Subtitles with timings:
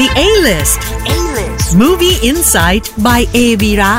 [0.00, 1.76] The A-List A-list.
[1.76, 3.92] Movie Insight by A v i r a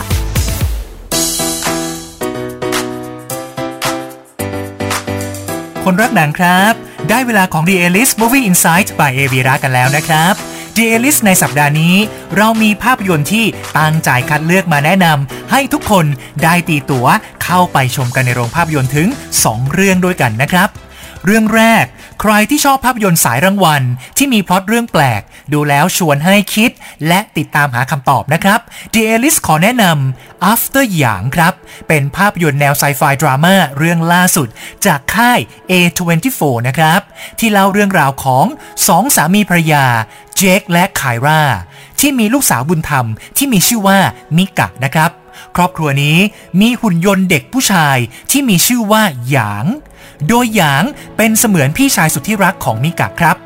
[5.84, 6.74] คนรักหนังครับ
[7.10, 10.34] ได้เวลาของ The A-List Movie Insight by a v i r a กันแล้วนะครับ
[10.76, 11.96] The A-List ในสัปดาห์นี้
[12.38, 13.46] เรามีภาพยนตร์ที่
[13.78, 16.06] ตั้งใจคัดเลือกมาแนะนำให้ทุกคน
[16.44, 17.08] ได้ตีตั๋ว
[17.44, 19.08] เข้าไปชมกันในโรงภาพยนตร์ถึง
[19.42, 20.70] 2 เรื่องด้วยกันนะครับ
[21.26, 21.86] เรื่องแรก
[22.22, 23.84] ใครที่ชอบภาพยนตร์สายรางวัล
[24.18, 25.22] ที่มีพล็อตเรื่องแปลก
[25.54, 26.72] ดูแล้วชวนให้คิด
[27.08, 28.60] และติดตามหาคำตอบนะครับ
[28.94, 31.54] The a l i s ขอแนะนำ After หยางครับ
[31.88, 34.48] เป็นภาพยนตร์แนวไซไฟดราม่าเรื่องล่าสุด
[34.86, 35.40] จากค่าย
[35.72, 37.02] A24 นะครับ
[37.40, 38.46] ที่เล่าเรื่องราวของ
[38.88, 39.86] สองสามีภรรยา
[40.38, 41.42] เจคและไครา
[42.00, 43.06] ที่มีลูกสาวบุญธรรม
[43.38, 44.00] ที่มีชื่อว่า
[44.38, 45.12] มิกะนะครับ
[45.56, 46.18] ครอบครัวนี้
[46.60, 47.98] มีหุ่นยนต์เด็กผู้ชาย
[48.32, 49.66] ที่มีชื่อว่าหยาง
[50.28, 50.84] โดยหยาง
[51.18, 53.38] เป็นเสมือนพี่ชายสุดที่รักของมิกะครับ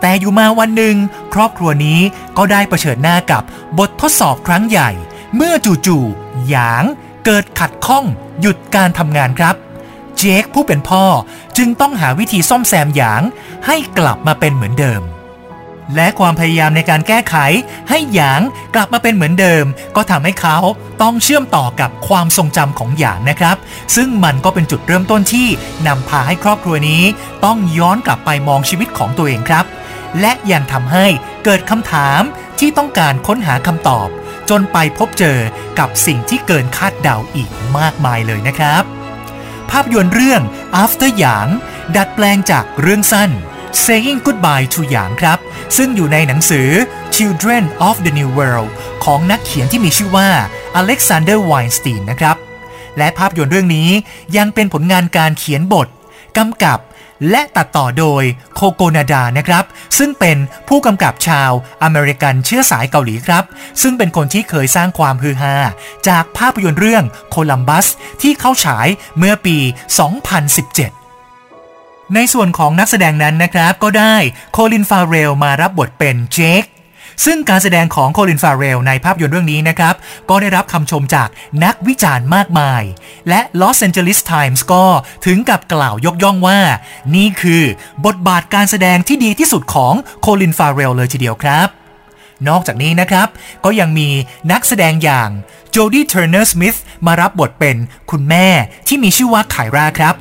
[0.00, 0.96] แต่อยู่มาวันหนึ่ง
[1.34, 2.00] ครอบครัวนี้
[2.36, 3.42] ก็ได้เผชิญหน้ากับ
[3.78, 4.90] บททดสอบครั้งใหญ่
[5.36, 5.54] เมื่อ
[5.86, 6.84] จู่ๆหยาง
[7.24, 8.04] เกิดขัดข้อง
[8.40, 9.54] หยุดการทำงานครับ
[10.18, 11.04] เจคผู้เป็นพ่อ
[11.56, 13.22] จึงต้องหาวิธีซ่อมแซมหยาง
[13.66, 15.02] ให้กลับมาเป็นเหมือนเดิม
[15.96, 17.36] และความพยายามในการแก้ไข
[17.88, 18.40] ให้หยาง
[18.74, 19.64] กลับมาเป็นเหมือนเดิม
[19.96, 20.56] ก็ทำให้เขา
[21.02, 23.56] ต้องเชื่อมต่อกับความทรงจำของหยางนะครับ
[23.96, 25.48] ซึ่งมันก็เป็นจุดเริ่มต้นที่
[25.86, 27.02] นำพาให้ครอบครัวนี้
[27.44, 29.64] ต้องย้อนกลับไปมองชีวิตของตัวเองครับ
[30.20, 31.06] และยังทำให้
[31.44, 32.20] เกิดคำถาม
[32.58, 34.08] ที่ต้องการค้นหาคำตอบ
[34.50, 35.38] จนไปพบเจอ
[35.78, 38.82] กับสิ่งที่เกินคาดเดาอีกมากมายเลยนะครับ
[39.70, 40.42] ภาพยนตร์เรื่อง
[40.82, 41.48] After หยาง
[41.96, 43.30] ดัดแปลงจากเรื่องสั้น
[43.84, 45.38] Saying Goodbye to หยางครับ
[45.76, 46.68] ซึ่งอยู่ในหนังสือ
[47.16, 48.70] Children of the New World
[49.04, 50.28] ของนักเขียนที่มีชื่อว่า
[50.80, 52.36] Alexander Weinstein นะครับ
[52.98, 53.88] และภาพยนตร์เรื่องนี้
[54.36, 55.88] ยังเป็นผลงานการเขียนบท
[56.38, 56.78] กำกับ
[57.30, 58.22] และตัดต่อโดย
[58.54, 59.64] โคโกนาดานะครับ
[59.98, 60.36] ซึ่งเป็น
[60.68, 61.50] ผู้กำกับชาว
[61.82, 63.44] อเมริกันเชื้อสายเกาหลีครับ
[63.82, 65.56] ซึ่งเป็นคนที่เคยสร้างความฮือฮา
[66.08, 67.86] จากภาพยนตร์เรื่องโคลัมบัส
[68.22, 68.86] ที่เข้าฉาย
[69.18, 69.56] เมื่อปี
[70.32, 71.01] 2017
[72.14, 74.16] ในส่วนของนักแสดงนั้นนะครับก็ได้
[74.52, 76.64] โคลินฟาเรลมารับบทเป็นเจค
[77.24, 79.94] ซึ่งการแสดงของโคลินฟาเรลในภาพยนตร์เรื่องนี้นะครับ
[80.30, 81.28] ก็ได้รับคำชมจาก
[81.64, 82.82] นักวิจารณ์มากมาย
[83.28, 84.84] และ Los Angeles Times ก็
[85.26, 86.60] ถึงกับกล่าวยกย่องว่า
[87.14, 87.62] นี่คือ
[88.06, 91.68] บทบาทการแสดงที่ดีที่สุดของโคลินฟาเรลเลยทีเดียวครับ
[92.48, 93.28] นอกจากนี้นะครับ
[93.64, 94.08] ก็ยังมี
[94.52, 95.28] นักแสดงอย่าง
[95.70, 96.76] โจดี้เทอร์เนอร์สมิธ
[97.06, 97.76] มารับบทเป็น
[98.10, 98.46] คุณแม่
[98.86, 100.16] ที่มีชื่อว่าไคราครับ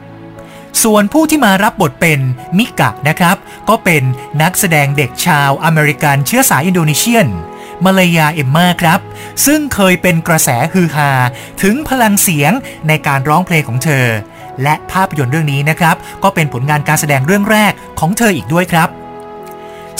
[0.83, 2.19] ส่วนผู้ที่มารับบทเป็น
[2.57, 3.37] มิกะนะครับ
[3.69, 4.03] ก็เป็น
[4.41, 7.27] นักแสดงเด็กชาวอเมริกันเชื้อสายอินโดนีเซียน
[7.83, 8.99] มาเลอาเอมมาครับ
[9.45, 11.11] ซึ่งเคยเป็นกระแสฮือฮา
[11.61, 12.51] ถึงพลังเสียง
[12.87, 14.07] ในการร้องเพลงของเธอ
[14.63, 18.89] และภาพยนตร์เรื่องนี้นะครับ ก็เป็นผลงานการแสดงเรื่องแรกของเธออีกด้วยครับ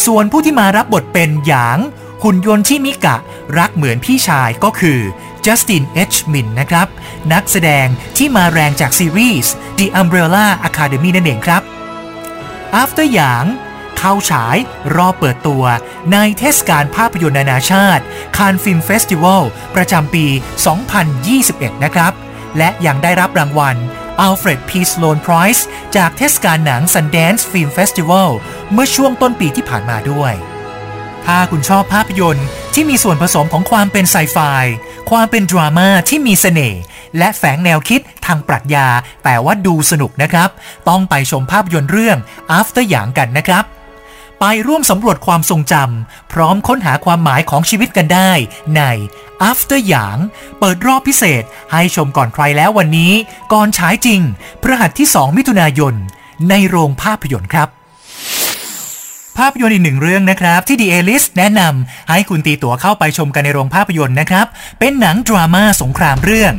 [0.06, 1.80] ส่วนผู้ที่มารับบทเป็นหยาง
[2.24, 3.18] หุ่นยนต์ที่มิกะ
[3.58, 5.00] รักเหมือนพี่ชายก็คือ
[5.46, 6.88] จัสตินเอชมินนะครับ
[7.34, 7.88] นักแสดง
[8.18, 11.62] ที่มาแรงจากซีรีส์ The Umbrella Academy นั่นเองครับ
[12.82, 13.46] After หยาง
[13.98, 14.58] เข้าฉาย
[14.96, 15.64] รอบเปิดตัว
[16.12, 18.04] ในเทศกาลภาพยนตร์นานาชาติ
[18.38, 19.44] คานฟิล์มเฟสติวัล
[19.76, 20.26] ประจำปี
[21.06, 22.14] 2021 นะครับ
[22.58, 23.76] และยังได้รับรางวัล
[24.28, 24.72] Alfred P.
[24.92, 25.62] Sloan Prize
[25.96, 28.30] จากเทศกาลหนัง Sundance Film Festival
[28.72, 30.36] เมื่อช่วงต้นปีที่ผ่านมาด้วย
[31.26, 34.38] ถ้าคุณชอบภาพยนตร์ที่มีส่วนผสมของความเป็นไซไฟ
[35.10, 36.82] ความเป็นดราม่าที่มีเสน่ห์
[37.18, 38.88] และแฝงแนวคิดทางปรัชญา
[39.24, 40.50] แต่ว่าดูสนุกนะครับ
[40.90, 42.18] ต้องไปชมภาพยนตร์เรื่อง
[42.58, 43.66] After หยางกันนะครับ
[44.40, 48.32] ไปร่วมสำรวจความทรงจำพร้อมค้นหาความหมายของชีวิตกันได้
[48.76, 48.82] ใน
[49.50, 50.18] After หยาง
[50.60, 53.14] เปิดรอบพิเศษ ให้ชมก่อนใครแล้ววันนี้
[53.54, 54.22] ก่อนฉายจริง
[54.62, 55.94] พฤหัสที่ 2 มิถุนายน
[56.50, 57.70] ในโรงภาพยนตร์ครับ
[59.38, 64.46] ภาพยนตร์อีกหนึ่งเรื่องนะครับ ที่ The A-List แนะนำให้คุณตีตั๋วเข้าไปชมกันในโรงภาพยนตร์นะครับ
[64.80, 66.54] เป็นหนังดราม่าสงครามเรื่อง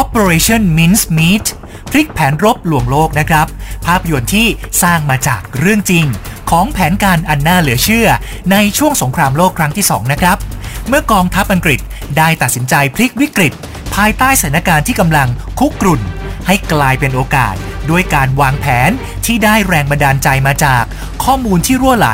[0.00, 1.46] Operation Mince Meat
[1.90, 3.46] พลิกแผนรบลวงโลกนะครับ
[3.86, 4.46] ภาพยนตร์ที่
[4.82, 6.04] สร้างมาจากเรื่องจริง
[6.50, 8.08] ของแผนการอันน่าเหลือเชื่อ
[8.52, 10.36] ในช่วงสงครามโลกครั้งที่ 2 นะครับ
[10.88, 11.80] เมื่อกองทัพอังกฤษ
[12.18, 13.52] ได้ตัดสินใจพลิกวิกฤต
[13.94, 15.28] ภายใต้สถานการณ์ที่กำลัง
[15.58, 16.00] คุกกรุ่น
[16.46, 17.56] ให้กลายเป็นโอกาส
[17.90, 18.90] ด้วยการวางแผน
[19.26, 20.84] ที่ได้แรงบันดาลใจมาจาก
[21.24, 22.08] ข้อมูลที่รั่วไหล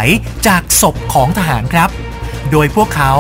[0.47, 1.91] จากศพของทหารครับ
[2.51, 3.13] โดยพวกเขา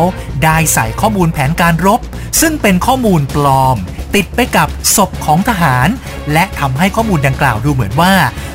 [0.44, 2.00] ได้ใส่ข้อมูลแผนการรบ
[2.40, 3.76] ซึ่งเป็นข้อมูลปลอม
[4.14, 5.88] ติดไปกับศพของทหาร
[6.32, 8.12] และทำให้ข้อมูลดังกล่าวดูเหมือนว่า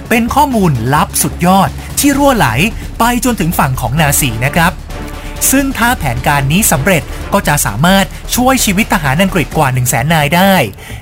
[0.09, 1.69] เป็นข้อมูลลับสุดยอด
[2.00, 2.48] ที่รั่วไหล
[3.00, 4.71] ไปจนถึงฝั่งของนาซีนะครับ
[5.51, 7.03] ซึ่งถ้าแผนการนี้สำเร็จ
[7.33, 8.05] ก็จะสามารถ
[8.35, 10.53] ช่วยชีวิตทหารอังกฤษกว่า 1 0 0 0 0แสนนายได้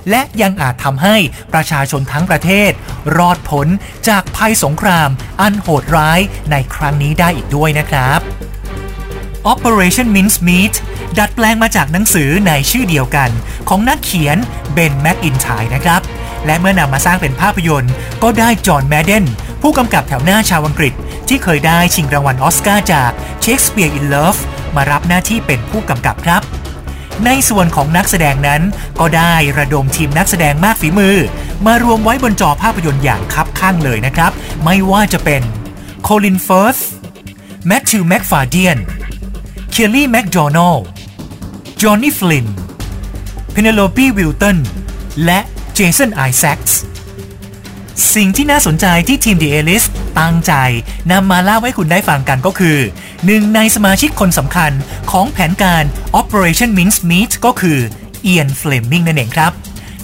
[0.10, 1.16] และยังอาจทำให้
[1.54, 2.72] ประชาชนทั้งประเทศ
[3.18, 3.68] รอดพ้น
[4.08, 5.10] จากภัยสงคราม
[5.42, 6.20] อันโหดร้าย
[6.52, 8.22] ในครั้งนี้ได้อีกด้วยนะครับ
[9.52, 10.74] Operation Mincemeat
[11.18, 13.30] ดัดแปลงมาจากหนังสือในชื่อเดียวกัน
[13.70, 14.38] ของนักเขียน
[14.74, 16.02] เบนแม็กอินไทร์นะครับ
[16.46, 17.94] และเมื่อนำมาสร้างเป็นภาพยนตร์
[18.24, 19.26] ก็ได้จอห์นแมดเดน
[19.62, 20.94] ผู้กำกับแถวหน้าชาวอังกฤษ
[21.36, 23.12] ที่เคยได้ชิงรางวัลอสการ์จาก
[23.44, 24.40] Shakespeare in Love
[24.76, 26.42] มารับหน้าที่เป็นผู้กำกับครับ
[27.26, 28.62] ในส่วนของนักแสดงนั้น
[29.00, 31.18] ก็ได้ระดมทีมนักแสดงมากฝีมือ
[31.66, 34.32] มารวมไว้บนจอภาพยนตร์อย่างคับข้างเลยนะครับ
[34.64, 35.42] ไม่ว่าจะเป็น
[36.04, 36.78] โคลินเฟิร์ธ
[37.68, 38.78] แมทธิวแม็กฟาเดียน
[39.72, 40.76] เคลลี่แมคโดนัล
[41.82, 42.48] จอห์นนี่ฟลิน
[43.52, 44.58] เพเนโลปีวิลตัน
[45.26, 45.40] และ
[45.74, 46.80] เจสันไอแซคส์
[48.14, 49.86] สิ่งที่น่าสนใจที่ทีม The a l i s
[50.20, 50.54] ตั้งใจ
[51.12, 52.78] นำมาเล่าให้คุณได้ฟังกันก็คือ
[53.26, 54.72] หนึ่งในสมาชิกคนสำคัญ
[55.12, 55.84] ของแผนการ
[56.20, 57.80] Operation Mincemeat ก็คือ
[58.24, 59.52] เอียนเฟลมิงนั่นเองครับ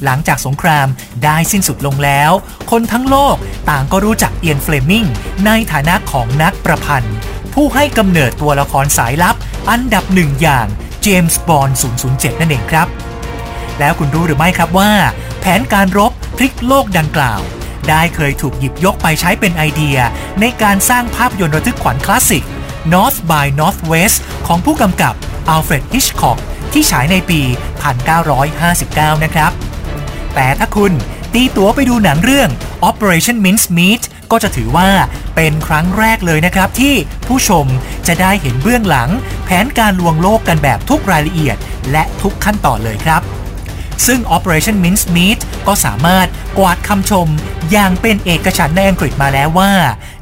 [0.03, 0.88] หลังจากสงคราม
[1.23, 2.31] ได้สิ้นสุดลงแล้ว
[2.71, 3.35] คนทั้งโลก
[3.69, 5.06] ต่างก็รู้จักเอียนเฟลมิง
[5.45, 7.15] ในฐานะของนักประพันธ์
[7.53, 9.35] ผู้ให้กำเนิดตัวละครสายลับ
[9.69, 10.67] อันดับหนึ่งอย่าง
[11.01, 11.77] เจมส์บอนด์
[12.09, 12.88] 007 นั่นเองครับ
[13.79, 14.91] แล้วคุณรู้หรือไม่ครับว่า
[15.39, 17.41] แผนการรบพลิกโลกดังกล่าว
[17.89, 19.97] ได้เคยถูกหยิบยกไปใช้เป็นไอเดีย
[20.41, 22.45] ในการสร้างภาพยนตร์ระทึกขวัญคลาสสิก
[22.94, 25.13] North by Northwest ของผู้กำกับ
[25.50, 26.38] อัลเฟรดฮิชคอก
[26.74, 27.41] ที่ฉายในปี
[28.38, 29.51] 1959 นะครับ
[30.36, 30.94] แต่ถ้าคุณ
[31.33, 32.50] ตีตั๋วไปดูหนังเรื่อง
[32.89, 34.01] Operation Mincemeat
[34.31, 34.89] ก็จะถือว่า
[35.35, 36.95] เป็นครั้งแรกเลยนะครับที่
[37.27, 37.65] ผู้ชม
[38.07, 39.09] จะได้เห็นเบื้องหลัง
[39.45, 41.57] แผนการลวงโลกกันแบบทุกรายละเอียด
[41.92, 43.21] และทุกขั้นตอนเลยครับ
[44.05, 47.27] ซึ่ง Operation Mincemeat ก็สามารถกวาดคำชม
[47.71, 49.71] อย่างเป็นเอกฉันท์ในอังกฤษมาแล้วว่า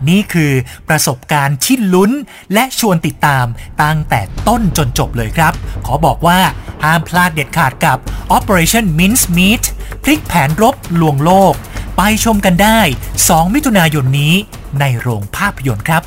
[0.09, 0.51] นี่คือ
[0.89, 2.12] ประสบการณ์ที่ลุ้น
[2.53, 3.45] และชวนติดตาม
[3.83, 5.53] ตั้งแต่ต้นจนจบเลยครับ
[5.85, 6.39] ขอบอกว่า
[6.83, 7.97] ห้ามพลาดเด็ดขาดกับ
[8.38, 9.63] Operation Mincemeat
[10.03, 11.53] พลิกแผนรบลวงโลก
[11.97, 12.79] ไปชมกันได้
[13.18, 14.33] 2 มิถุนายนนี้
[14.79, 16.01] ในโรงภาพยนตร์ครับ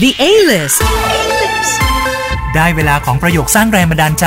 [0.00, 0.78] The A-List
[2.56, 4.26] ได้เวลาของประโยคสร้างแรงบันดาลใจ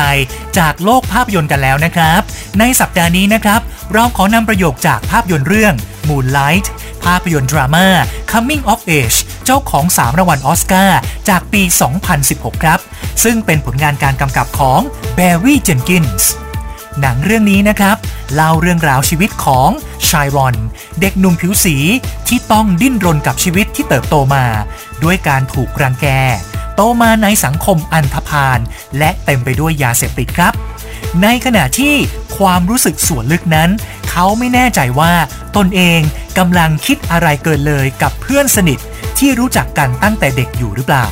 [0.58, 2.22] จากโลกภาพยนตร์กันแล้วนะครับ
[2.60, 3.62] ในสัปดาห์นี้นะครับ
[3.94, 5.74] เราขอนำประโยคจากภาพยนตร์เรื่อง
[6.08, 6.68] Moonlight
[7.06, 7.88] ภาพยนตร์ดราม่า
[8.32, 11.62] Coming of Age เจ้าของ 3 รางวัลออสการ์จากปี
[12.14, 12.80] 2016 ครับ
[13.24, 14.80] ซึ่งเป็นผลงานการกำกับของ
[15.18, 16.24] Barry Jenkins
[17.02, 17.98] หนังเรื่องนี้นะครับ
[18.36, 19.70] เล่าเรื่องราวชีวิตของ
[20.10, 20.56] ชายรอน
[21.00, 21.76] เด็กหนุ่มผิวสี
[22.28, 24.46] ที่ต้องดิ้นรนกับชีวิตที่เติบโตมา
[25.04, 26.08] ด้วยการถูกรังแก
[26.82, 28.60] ตมาในสังคมอันธพาล
[28.98, 30.54] และเต็มไปด้วยยาเสพติดครับ
[31.24, 31.96] ในขณะที่
[32.38, 33.70] ความรู้สึกส่วนลึกนั้น
[34.10, 35.14] เขาไม่แน่ใจว่า
[35.58, 36.00] ตนเอง
[36.38, 38.80] กำลังคิดอะไรเกินเลยกับเพื่อนสนิท
[39.20, 41.06] ที่รู้จักกันตั้งแต่เด็กอยู่หรือเปล่า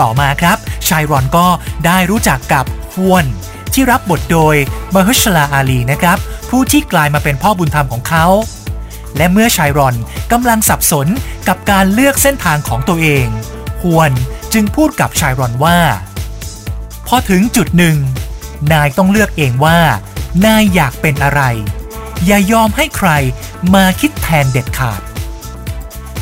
[0.00, 0.56] ต่อมาครับ
[0.88, 1.46] ชายรอนก็
[1.86, 2.64] ได้รู้จักกับ
[2.94, 3.24] ฮวน
[3.74, 4.56] ที่รับบทโดย
[4.94, 6.18] มฮชลาอาลีนะครับ
[6.50, 8.26] ผู้ที่กลายมาเป็นพ่อบุญธรรมของเขา
[9.16, 9.94] และเมื่อชายรอน
[10.32, 11.06] กำลังสับสน
[11.48, 13.26] กับการเลือกเส้นทางของตัวเอง
[13.82, 14.12] ฮวน
[14.54, 15.78] จึงพูดกับชายรอนว่า
[17.06, 17.96] พอถึงจุดหนึ่ง
[18.72, 19.78] นายต้องเลือกเองว่า
[20.44, 21.42] นายอยากเป็นอะไร
[22.26, 23.10] อย่ายอมให้ใคร
[23.74, 25.00] มาคิดแทนเด็ดขาด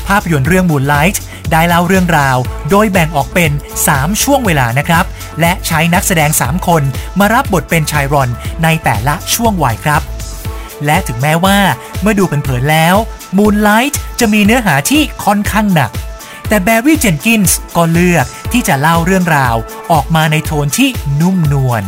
[0.06, 1.16] ภาพยนตร์เรื่อง Moonlight
[1.50, 2.36] ได้เล่าเรื่องราว
[2.70, 3.50] โดยแบ่งออกเป็น
[3.86, 5.04] 3 ช่วงเวลานะครับ
[5.40, 6.82] และใช้นักแสดง 3 คน
[7.18, 8.28] มารับบทเป็นชายรอน
[8.62, 10.02] ในแต่ละช่วงวัยครับ
[10.84, 11.58] และถึงแม้ว่า
[12.00, 12.96] เมื่อดูเผินๆแล้ว
[13.38, 15.90] Moonlight จะมีเนื้อหาที่ค่อนข้างหนัก
[16.48, 19.56] แต่แบร์รี่เจนกินส์ก็เลือกที่จะเล่าเรื่องราว
[19.92, 20.88] ออกมาในโทนที่
[21.20, 21.82] นุ่มนวล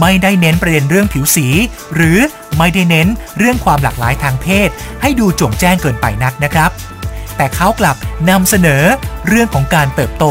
[0.00, 1.46] ไม่ได้เน้นประเด็นเรื่องผิวสี
[1.94, 2.18] หรือ
[2.58, 4.68] ไม่ได้เน้นเรื่องความหลากหลายทางเพศ
[5.02, 6.70] ให้ดูจงแจ้งเกินไปนักนะครับ
[7.36, 7.96] แต่เขากลับ
[8.30, 8.82] นำเสนอ
[9.28, 10.26] เรื่องของการเติบโต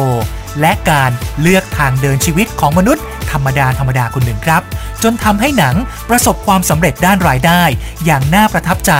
[0.62, 1.12] และการ
[1.42, 4.62] เลือกทางเดินชีวิตของมนุษย์ ธรรมดาธรรมดาคนหนึ่งครับ
[5.04, 5.76] จนทำให้หนัง
[6.10, 7.64] ประสบความสำเร็จด้านรายได้
[8.06, 8.94] อย่างน่าประทับใจ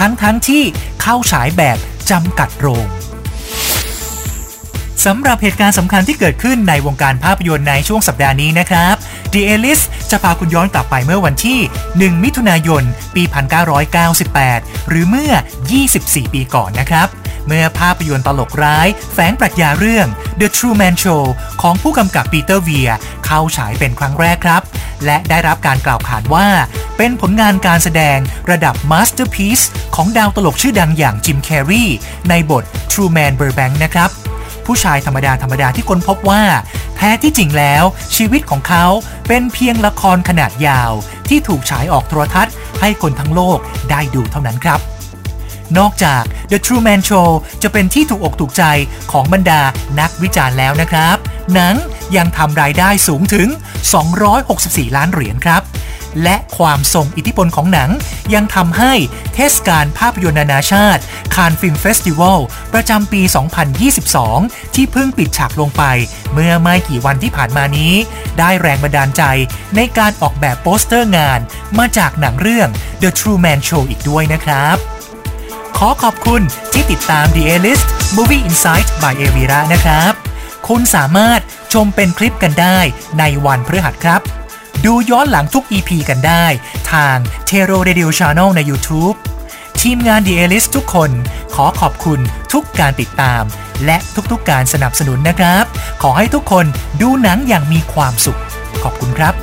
[0.00, 0.62] ทั้งทั้งที่
[1.02, 1.78] เข้าฉายแบบ
[2.10, 2.86] จำกัดโรง
[5.06, 8.94] สำหรับเหตุการณ์สำคัญที่เกิดขึ้นในวงการภาพยนตร์ในช่วงสัปดาห์นี้นะครับ
[9.32, 9.80] The a l i s
[10.10, 12.82] จะพาคุณย้อนกลับไปเมื่อวันที่ 1 มิถุนายน
[13.14, 13.22] ปี
[14.06, 15.32] 1998 หรือเมื่อ
[15.82, 17.08] 24 ปีก่อนนะครับ
[17.46, 20.06] เมื่อภาพยนตร์ตลกร้าย แฝงปรัชญาเรื่อง
[20.40, 21.22] The Truman Show
[21.62, 22.90] ของผู้กำกับปีเตอร์เวีย
[23.26, 24.62] เข้าฉายเป็นครั้งแรกครับ
[25.04, 26.48] และได้รับการกล่าวขานว่า
[26.96, 28.18] เป็นผลงานการแสดง
[28.50, 31.84] ระดับ Masterpiece ของดาวตลกชื่อดังอย่างจิมแคร์รี
[32.28, 34.10] ในบท Truman Burbank นะครับ
[34.66, 36.42] ผู้ชายธรรมดาธรรมดาที่ค้นพบว่า
[36.96, 37.84] แท้ที่จริงแล้ว
[38.16, 38.86] ชีวิตของเขา
[39.28, 40.92] เป็นเพียงละครขนาดยาว
[41.28, 43.58] ที่ถูกฉายออกโทรทัศน์ ให้คนทั้งโลก
[43.90, 44.80] ได้ดูเท่านั้นครับ
[45.78, 47.28] นอกจาก The Truman Show
[47.62, 48.64] จะเป็นที่ถูกอกถูกใจ
[49.12, 49.60] ของบรรดา
[50.00, 51.16] นักวิจารณ์แล้วนะครับ
[51.54, 51.74] หนัง
[52.16, 53.48] ยังทำรายได้สูงถึง
[54.22, 55.62] 264 ล้านเหรียญครับ
[56.22, 57.90] และความทรงอิทธิพลของหนัง
[58.34, 58.92] ยังทำให้
[59.34, 61.02] เทศกาลภาพยนตร์นานาชาติ
[61.34, 62.38] Cannes Film Festival
[62.72, 63.22] ประจำปี
[63.98, 65.82] 2022 ที่เพิ่งปิดฉากลงไป
[66.32, 67.92] เมื่อไม่กี่วันที่ผ่านมานี้
[68.38, 69.22] ได้แรงบันดาลใจ
[69.76, 71.40] ในการออกแบบโปสเตอร์งาน
[71.78, 72.68] มาจากหนังเรื่อง
[73.02, 74.76] The Truman Show อีกด้วยนะครับ
[75.76, 76.42] ขอขอบคุณ
[76.72, 80.12] ที่ติดตาม The A-List Movie Insight by e v i r a นะครับ
[80.68, 81.40] คุณสามารถ
[81.72, 82.78] ชมเป็นคลิปกันได้
[83.18, 84.21] ในวันพฤหัสครับ
[84.84, 86.44] ดูย้อนหลังทุก EP กันได้
[86.92, 87.16] ทาง
[87.48, 89.16] t e r o Radio Channel ใน YouTube
[89.80, 91.10] ทีมงาน The A-List ทุกคน
[91.54, 92.20] ขอขอบคุณ
[92.52, 93.42] ทุกการติดตาม
[93.84, 93.96] และ
[94.32, 95.64] ทุกๆการสนับสนุนนะครับ
[96.02, 96.66] ขอให้ทุกคน
[97.00, 98.40] ดูหนังอย่างมีความสุข
[98.82, 99.34] ขอบคุณครับ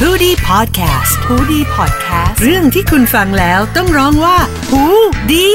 [0.00, 4.36] h o ดี้พอดแคสต์ฮูดี้พอดแคสต์เรื่องที่คุณฟังแล้วต้องร้องว่า
[4.70, 4.82] หู
[5.32, 5.48] ดี